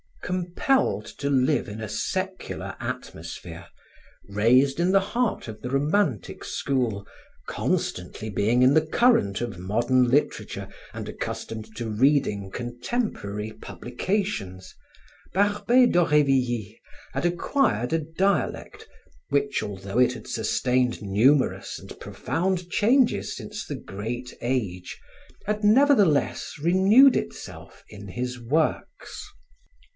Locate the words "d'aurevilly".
15.85-16.79